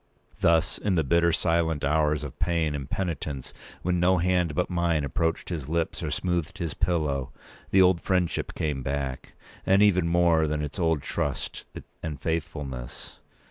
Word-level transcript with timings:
Thus, 0.39 0.79
in 0.79 0.95
the 0.95 1.03
bitter 1.03 1.31
silent 1.31 1.83
hours 1.83 2.23
of 2.23 2.39
pain 2.39 2.73
and 2.73 2.89
penitence, 2.89 3.53
when 3.83 3.99
no 3.99 4.17
hand 4.17 4.55
but 4.55 4.67
mine 4.67 5.03
approached 5.03 5.49
his 5.49 5.69
lips 5.69 6.01
or 6.01 6.09
smoothed 6.09 6.57
his 6.57 6.73
pillow, 6.73 7.31
the 7.69 7.83
old 7.83 8.01
friendship 8.01 8.55
came 8.55 8.81
back 8.81 9.35
with 9.63 9.79
even 9.83 10.07
more 10.07 10.47
than 10.47 10.63
its 10.63 10.79
old 10.79 11.03
trust 11.03 11.65
and 12.01 12.19
faithfulness. 12.19 13.19